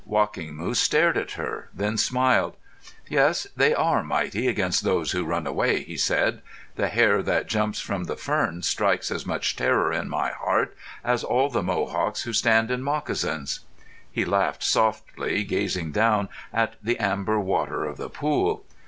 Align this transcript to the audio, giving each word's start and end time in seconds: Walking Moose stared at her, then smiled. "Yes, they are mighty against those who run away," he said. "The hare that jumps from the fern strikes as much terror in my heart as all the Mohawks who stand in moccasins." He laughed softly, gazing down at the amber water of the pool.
Walking 0.07 0.55
Moose 0.55 0.79
stared 0.79 1.15
at 1.15 1.33
her, 1.33 1.69
then 1.75 1.95
smiled. 1.95 2.55
"Yes, 3.07 3.45
they 3.55 3.71
are 3.75 4.01
mighty 4.01 4.47
against 4.47 4.83
those 4.83 5.11
who 5.11 5.23
run 5.23 5.45
away," 5.45 5.83
he 5.83 5.95
said. 5.95 6.41
"The 6.75 6.87
hare 6.87 7.21
that 7.21 7.45
jumps 7.45 7.79
from 7.79 8.05
the 8.05 8.15
fern 8.15 8.63
strikes 8.63 9.11
as 9.11 9.27
much 9.27 9.55
terror 9.55 9.93
in 9.93 10.09
my 10.09 10.31
heart 10.31 10.75
as 11.03 11.23
all 11.23 11.51
the 11.51 11.61
Mohawks 11.61 12.23
who 12.23 12.33
stand 12.33 12.71
in 12.71 12.81
moccasins." 12.81 13.59
He 14.11 14.25
laughed 14.25 14.63
softly, 14.63 15.43
gazing 15.43 15.91
down 15.91 16.29
at 16.51 16.77
the 16.81 16.97
amber 16.97 17.39
water 17.39 17.85
of 17.85 17.97
the 17.97 18.09
pool. 18.09 18.65